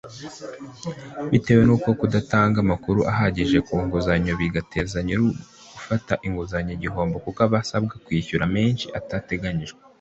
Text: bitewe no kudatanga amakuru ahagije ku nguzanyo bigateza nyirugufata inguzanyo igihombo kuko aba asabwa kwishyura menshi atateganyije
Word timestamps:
bitewe 1.31 1.63
no 1.69 1.75
kudatanga 1.99 2.57
amakuru 2.65 2.99
ahagije 3.11 3.57
ku 3.67 3.73
nguzanyo 3.83 4.33
bigateza 4.41 4.97
nyirugufata 5.05 6.13
inguzanyo 6.27 6.71
igihombo 6.77 7.15
kuko 7.25 7.39
aba 7.45 7.57
asabwa 7.63 7.93
kwishyura 8.05 8.45
menshi 8.55 8.85
atateganyije 8.99 9.73